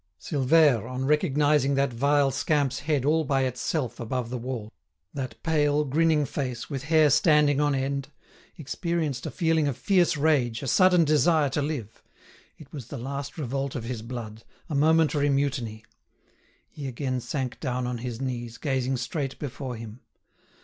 Silvère, 0.19 0.89
on 0.91 1.05
recognising 1.05 1.75
that 1.75 1.93
vile 1.93 2.31
scamp's 2.31 2.79
head 2.79 3.05
all 3.05 3.23
by 3.23 3.43
itself 3.43 3.99
above 3.99 4.31
the 4.31 4.37
wall—that 4.39 5.35
pale 5.43 5.85
grinning 5.85 6.25
face, 6.25 6.67
with 6.71 6.85
hair 6.85 7.07
standing 7.11 7.61
on 7.61 7.75
end—experienced 7.75 9.27
a 9.27 9.29
feeling 9.29 9.67
of 9.67 9.77
fierce 9.77 10.17
rage, 10.17 10.63
a 10.63 10.67
sudden 10.67 11.03
desire 11.05 11.49
to 11.49 11.61
live. 11.61 12.01
It 12.57 12.73
was 12.73 12.87
the 12.87 12.97
last 12.97 13.37
revolt 13.37 13.75
of 13.75 13.83
his 13.83 14.01
blood—a 14.01 14.73
momentary 14.73 15.29
mutiny. 15.29 15.85
He 16.67 16.87
again 16.87 17.19
sank 17.21 17.59
down 17.59 17.85
on 17.85 17.99
his 17.99 18.19
knees, 18.19 18.57
gazing 18.57 18.97
straight 18.97 19.37
before 19.37 19.75
him. 19.75 19.99